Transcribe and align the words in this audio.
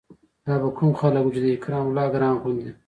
دا 0.45 0.55
به 0.61 0.69
کوم 0.77 0.91
خلق 0.99 1.23
وو 1.23 1.33
چې 1.35 1.39
د 1.43 1.47
اکرام 1.55 1.85
الله 1.87 2.05
ګران 2.13 2.35
غوندې 2.41 2.69